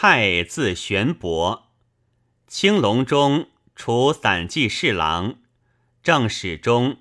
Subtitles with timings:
[0.00, 1.72] 太字玄伯，
[2.46, 5.40] 青龙中除散骑侍郎，
[6.04, 6.98] 正史中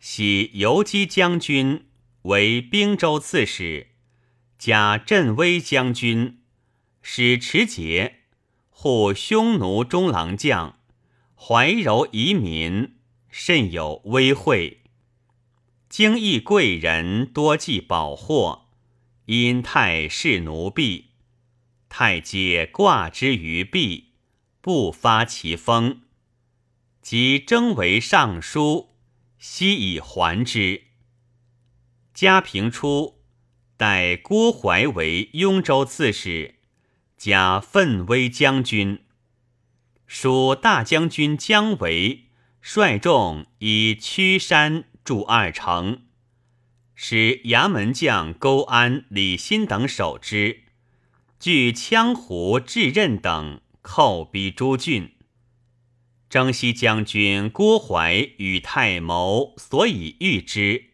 [0.00, 1.84] 喜游击将军，
[2.22, 3.88] 为兵州刺史，
[4.58, 6.38] 加镇威将军，
[7.02, 8.20] 使持节，
[8.70, 10.78] 护匈奴中郎将，
[11.34, 12.94] 怀柔移民，
[13.28, 14.80] 甚有威惠。
[15.90, 18.68] 经义贵人多寄宝货，
[19.26, 21.10] 因太侍奴婢。
[21.96, 24.14] 太皆挂之于壁，
[24.60, 26.00] 不发其风。
[27.00, 28.96] 即征为尚书，
[29.38, 30.82] 悉以还之。
[32.12, 33.20] 嘉平初，
[33.76, 36.56] 代郭淮为雍州刺史，
[37.16, 39.04] 加奋威将军。
[40.08, 42.24] 属大将军姜维
[42.60, 46.02] 率众以屈山筑二城，
[46.96, 50.63] 使衙门将勾安、李欣等守之。
[51.40, 55.12] 据羌胡、智任等叩逼诸郡，
[56.30, 60.92] 征西将军郭淮与太谋，所以御之。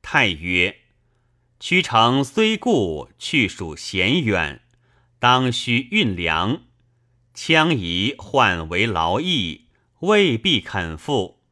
[0.00, 0.78] 太曰
[1.60, 4.62] ：“屈城虽固，去属险远，
[5.18, 6.62] 当须运粮。
[7.34, 9.66] 羌夷患为劳役，
[10.00, 11.42] 未必肯复。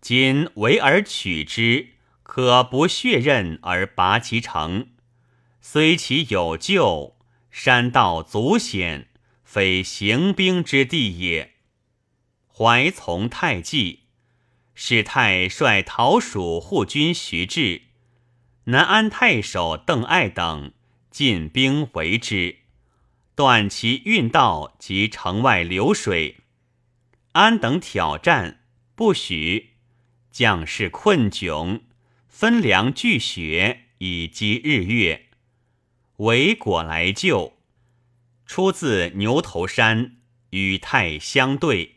[0.00, 1.88] 今围而取之，
[2.22, 4.88] 可不血刃而拔其城。
[5.60, 7.15] 虽其有救。”
[7.58, 9.08] 山道阻险，
[9.42, 11.54] 非行兵之地也。
[12.54, 14.00] 怀从太纪，
[14.74, 17.80] 使太率陶蜀护军徐志、
[18.64, 20.74] 南安太守邓艾等
[21.10, 22.58] 进兵围之，
[23.34, 26.36] 断其运道及城外流水。
[27.32, 28.60] 安等挑战，
[28.94, 29.70] 不许。
[30.30, 31.80] 将士困窘，
[32.28, 35.25] 分粮聚血，以积日月。
[36.18, 37.58] 为果来救，
[38.46, 40.16] 出自牛头山，
[40.50, 41.96] 与太相对。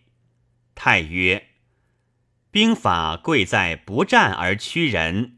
[0.75, 1.47] 太曰
[2.51, 5.37] ：“兵法贵在不战而屈人。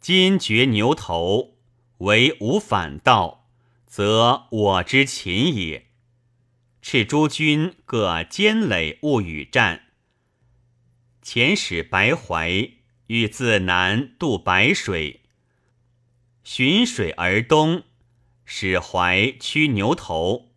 [0.00, 1.58] 今绝牛头，
[1.98, 3.50] 为无反道，
[3.86, 5.88] 则我之擒也。
[6.80, 9.88] 赤诸军各坚垒，勿与战。
[11.22, 12.70] 遣使白怀，
[13.08, 15.20] 欲自南渡白水，
[16.42, 17.82] 循水而东。”
[18.48, 20.52] 使怀驱牛头，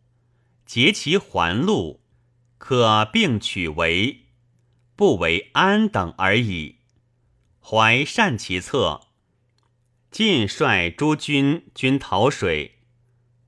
[0.64, 2.02] 截其环路，
[2.60, 4.28] 可并取为，
[4.96, 6.78] 不为安等而已。
[7.60, 9.08] 怀善其策，
[10.12, 12.80] 尽率诸军军逃水，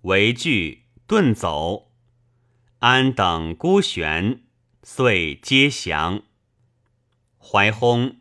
[0.01, 1.91] 为惧遁走。
[2.79, 4.41] 安等孤悬，
[4.81, 6.23] 遂皆降。
[7.37, 8.15] 怀薨，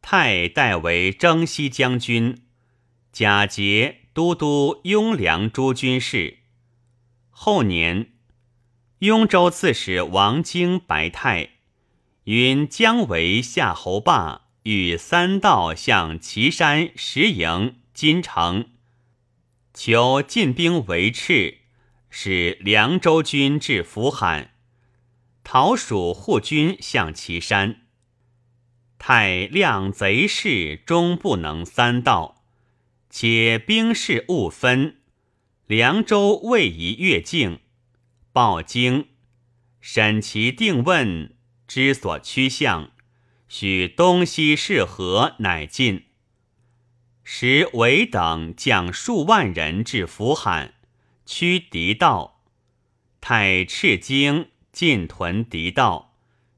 [0.00, 2.42] 太代为征西将军，
[3.12, 4.01] 假节。
[4.12, 6.38] 都督雍凉诸军事。
[7.30, 8.12] 后年，
[8.98, 11.50] 雍州刺史王经白泰
[12.24, 18.70] 云姜维、夏侯霸与三道向岐山、石营、金城，
[19.74, 21.58] 求进兵围赤，
[22.10, 24.50] 使凉州军至扶罕。
[25.42, 27.82] 讨蜀护军向岐山，
[28.96, 32.41] 太量贼势，终不能三道。
[33.14, 34.96] 且兵士勿分，
[35.66, 37.60] 凉州未移越境，
[38.32, 39.08] 报京，
[39.82, 41.36] 审其定问，
[41.68, 42.90] 知所趋向，
[43.50, 46.06] 许东西适合，乃进。
[47.22, 50.72] 时韦等将数万人至扶罕，
[51.26, 52.42] 驱敌道，
[53.20, 56.16] 太赤京进屯敌道，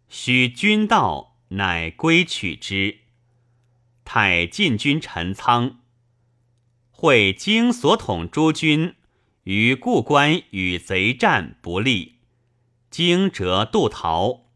[0.08, 2.98] 许军道，乃归取之。
[4.04, 5.80] 太进军陈仓。
[7.04, 8.94] 会经所统诸军
[9.42, 12.20] 于故关与贼战不利，
[12.88, 14.46] 惊辄渡逃。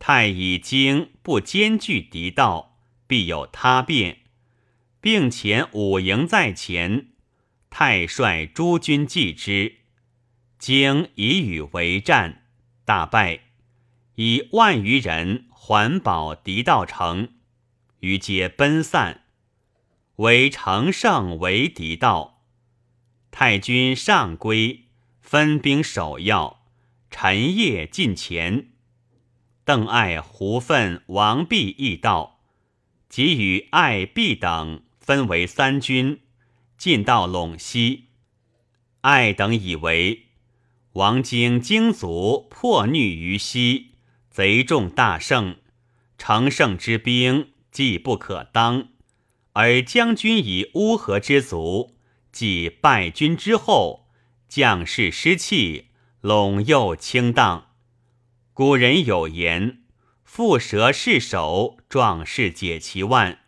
[0.00, 2.76] 太乙经不兼具敌道，
[3.06, 4.22] 必有他变，
[5.00, 7.10] 并遣五营在前，
[7.70, 9.76] 太率诸军继之。
[10.58, 12.46] 经以与为战，
[12.84, 13.42] 大败，
[14.16, 17.34] 以万余人环保敌道城，
[18.00, 19.26] 余皆奔散。
[20.20, 22.42] 为乘胜为敌道，
[23.30, 24.84] 太君上归，
[25.22, 26.66] 分兵守要，
[27.10, 28.68] 陈夜进前。
[29.64, 32.40] 邓艾、胡奋、王弼亦到，
[33.08, 36.20] 即与艾、弼等分为三军，
[36.76, 38.08] 进到陇西。
[39.00, 40.26] 艾等以为
[40.92, 43.92] 王经精卒破虐于西，
[44.28, 45.56] 贼众大胜，
[46.18, 48.88] 乘胜之兵既不可当。
[49.52, 51.96] 而将军以乌合之卒，
[52.30, 54.08] 即败军之后，
[54.48, 55.88] 将士失气，
[56.22, 57.68] 陇右倾荡。
[58.52, 59.82] 古人有言
[60.24, 63.40] ：“蝮蛇是首，壮士解其腕。”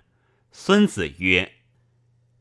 [0.50, 1.52] 孙子曰：“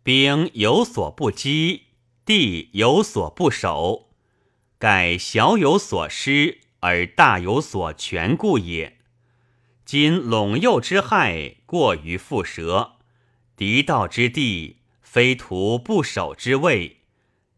[0.03, 1.83] 兵有所不击，
[2.25, 4.09] 地有所不守，
[4.79, 8.97] 盖小有所失而大有所全故也。
[9.85, 12.93] 今陇右之害过于蝮蛇，
[13.61, 17.01] 敌道之地非徒不守之位，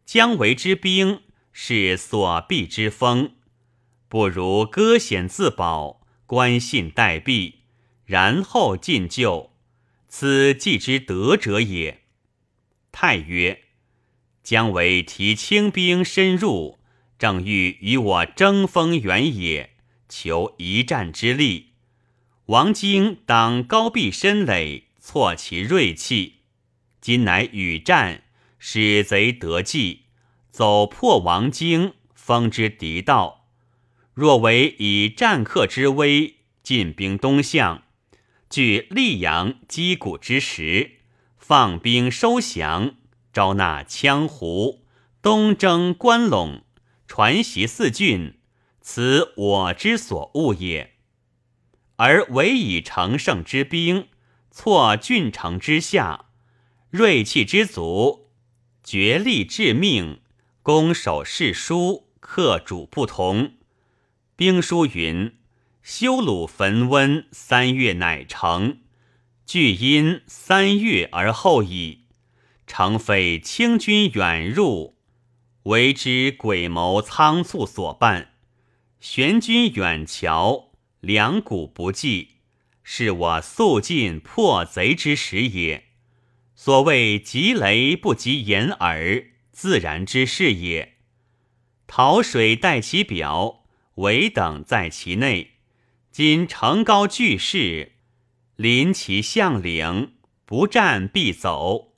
[0.05, 1.21] 姜维之兵
[1.53, 3.35] 是所避之锋，
[4.09, 7.53] 不如割险自保，关信待毙，
[8.03, 9.53] 然后进救。”
[10.09, 12.01] 此计之得者也。
[12.91, 13.61] 太曰
[14.43, 16.79] ：“姜维提轻兵深入，
[17.17, 19.77] 正欲与我争锋远也，
[20.09, 21.69] 求一战之力。
[22.47, 26.43] 王荆当高壁深垒，挫其锐气。
[27.01, 28.23] 今乃与战，
[28.57, 30.03] 使贼得计，
[30.49, 33.49] 走破王京，封之敌道。
[34.13, 37.83] 若为以战客之威，进兵东向。”
[38.49, 40.99] 据溧阳击鼓之时，
[41.37, 42.95] 放兵收降，
[43.33, 44.85] 招纳羌胡，
[45.21, 46.61] 东征关陇，
[47.07, 48.39] 传习四郡，
[48.79, 50.93] 此我之所恶也。
[51.97, 54.07] 而唯以乘胜之兵，
[54.55, 56.25] 挫郡城之下，
[56.91, 58.29] 锐气之足，
[58.83, 60.21] 决力致命，
[60.61, 63.53] 攻守势殊，克主不同。
[64.35, 65.35] 兵书云。
[65.81, 68.81] 修鲁焚温，三月乃成。
[69.45, 72.03] 据因三月而后已。
[72.67, 74.95] 诚非清军远入，
[75.63, 78.33] 为之鬼谋仓促所办。
[78.99, 80.69] 玄军远瞧，
[81.01, 82.32] 两股不济，
[82.83, 85.85] 是我速进破贼之时也。
[86.55, 90.97] 所谓急雷不及掩耳，自然之事也。
[91.87, 93.65] 桃水待其表，
[93.95, 95.51] 围等在其内。
[96.11, 97.93] 今城高巨势，
[98.55, 100.13] 临其向领，
[100.45, 101.93] 不战必走，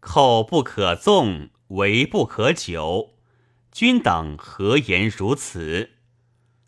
[0.00, 3.14] 寇不可纵，围不可久。
[3.70, 5.92] 君等何言如此？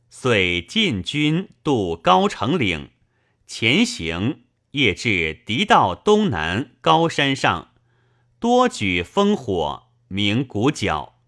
[0.08, 2.90] 遂进军渡高城岭，
[3.46, 7.72] 前行，夜至敌道东南高山上，
[8.38, 11.20] 多举烽火，鸣鼓角。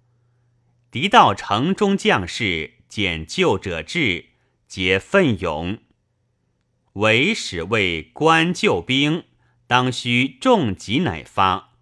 [0.91, 4.37] 敌道城中将士见救者至。
[4.69, 5.79] 皆奋勇，
[6.95, 9.23] 唯使为官救兵，
[9.69, 11.75] 当须重疾乃发。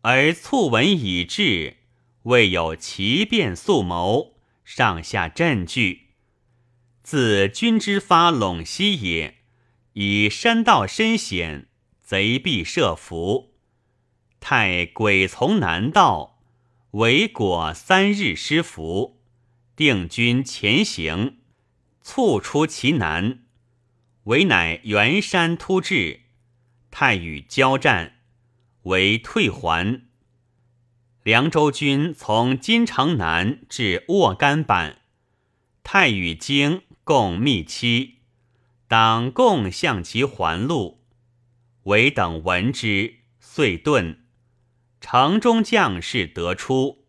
[0.00, 1.76] 而促闻已至，
[2.24, 6.08] 未有奇变速谋，上下震惧。
[7.04, 9.37] 自军之发陇西也，
[10.00, 11.66] 以山道深险，
[12.00, 13.54] 贼必设伏。
[14.38, 16.38] 太鬼从南道，
[16.92, 19.20] 为果三日失伏，
[19.74, 21.38] 定军前行。
[22.00, 23.40] 促出其南，
[24.22, 26.20] 为乃元山突至，
[26.92, 28.20] 太与交战，
[28.82, 30.02] 为退还。
[31.24, 34.98] 凉州军从金城南至沃甘坂，
[35.82, 38.17] 太与京共密期，
[38.88, 41.04] 当共向其还路。
[41.84, 44.16] 唯等闻之，遂遁。
[45.00, 47.04] 城中将士得出，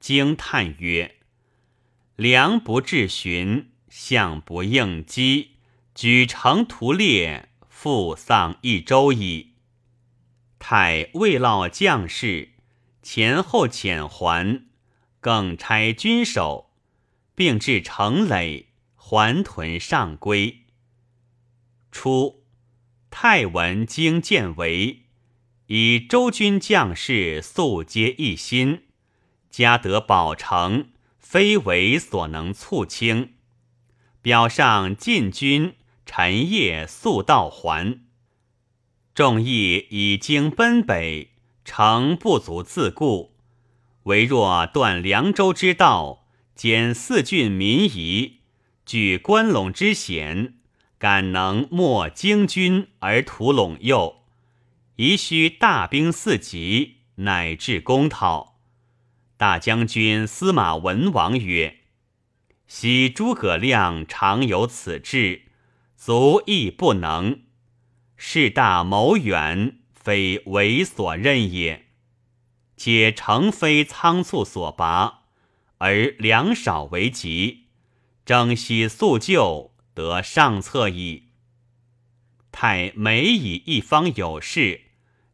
[0.00, 1.18] 惊叹曰
[2.16, 5.56] ：“良不至寻。”相不应机，
[5.94, 9.52] 举城屠猎，复丧一周矣。
[10.58, 12.52] 太未劳将士，
[13.02, 14.64] 前后遣还，
[15.20, 16.70] 更差军守，
[17.34, 20.61] 并至城垒，还屯上归。
[21.92, 22.42] 初，
[23.10, 25.02] 太文经见为，
[25.66, 28.84] 以周军将士素皆一心，
[29.50, 33.34] 加得保城，非为所能促轻。
[34.22, 35.74] 表上进军，
[36.06, 38.00] 陈夜速到还。
[39.14, 41.32] 众议已经奔北，
[41.64, 43.34] 诚不足自顾。
[44.04, 48.38] 唯若断凉州之道，兼四郡民夷，
[48.86, 50.54] 据关陇之险，
[51.02, 54.22] 敢能没京军而屠陇右，
[54.94, 58.60] 宜须大兵四级，乃至攻讨。
[59.36, 61.78] 大将军司马文王曰。
[62.68, 65.46] 昔诸葛亮常有此志，
[65.96, 67.40] 足亦不能。
[68.16, 71.86] 事大谋远，非为所任也。
[72.76, 75.22] 且诚非仓促所拔，
[75.78, 77.64] 而粮少为急，
[78.24, 81.28] 征西速救，得上策矣。
[82.50, 84.82] 太每以一方有事，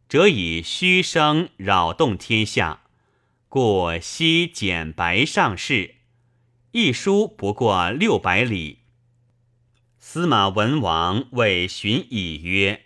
[0.08, 2.82] 则以虚声扰动天下，
[3.48, 5.96] 故悉简白上士。
[6.72, 8.80] 一书不过六百里。
[9.98, 12.84] 司马文王谓荀彧曰：“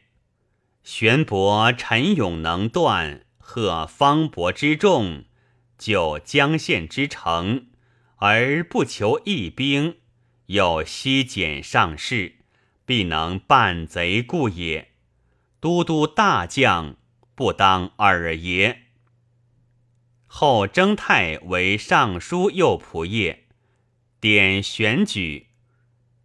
[0.83, 5.25] 玄伯陈勇能断，贺方伯之众，
[5.77, 7.67] 救江县之城，
[8.17, 9.97] 而不求一兵，
[10.47, 12.37] 又悉简上士，
[12.85, 14.93] 必能办贼故也。
[15.61, 16.97] 都督大将，
[17.35, 18.83] 不当尔也。”
[20.27, 23.41] 后征泰为尚书右仆射。
[24.19, 25.49] 典选举，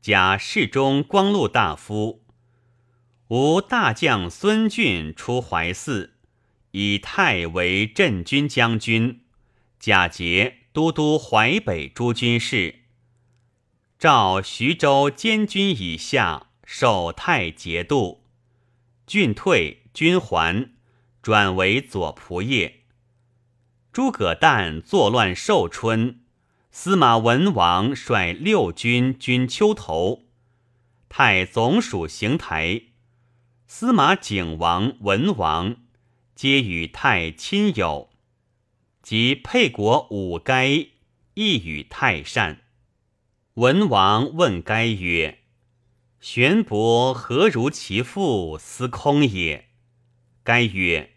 [0.01, 2.23] 加侍中、光禄大夫。
[3.29, 6.11] 吴大将孙俊出淮泗，
[6.71, 9.21] 以太为镇军将军，
[9.79, 12.83] 假节都督淮北诸军事。
[13.99, 18.25] 召徐州监军以下，守太节度。
[19.07, 20.69] 郡退，军还，
[21.23, 22.73] 转为左仆射。
[23.91, 26.19] 诸葛诞作乱寿春。
[26.69, 30.25] 司马文王率六军军丘头，
[31.09, 32.83] 太总署行台。
[33.65, 35.77] 司马景王、文王
[36.35, 38.11] 皆与太亲友，
[39.01, 40.67] 及沛国五该
[41.33, 42.61] 亦与太善。
[43.57, 45.39] 文王问该曰
[46.21, 49.69] ：“玄伯何如其父司空也？”
[50.45, 51.13] 该曰：“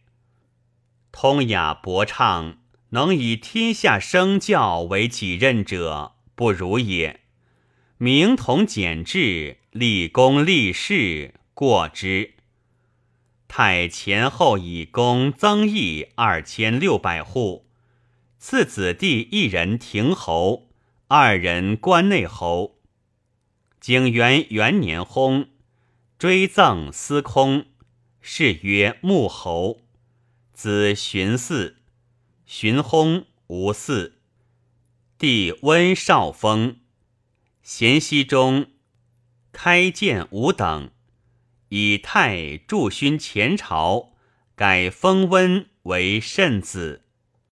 [1.12, 2.56] 通雅博畅。”
[2.92, 7.20] 能以天下生教为己任者，不如也。
[7.98, 12.34] 明同简制，立功立事，过之。
[13.46, 17.66] 太前后以功增邑二千六百户，
[18.38, 20.69] 赐子弟一人亭侯，
[21.12, 22.78] 二人关内侯。
[23.80, 25.48] 景元元年薨，
[26.16, 27.66] 追赠司空，
[28.22, 29.80] 谥曰穆侯，
[30.52, 31.74] 子荀嗣。
[32.46, 34.12] 荀薨，无嗣。
[35.18, 36.78] 弟温少封，
[37.60, 38.66] 咸熙中，
[39.50, 40.92] 开建五等，
[41.70, 44.12] 以太助勋前朝，
[44.54, 47.02] 改封温为慎子。